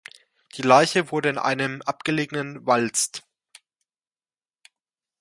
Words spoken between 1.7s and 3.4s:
abgelegenen Waldst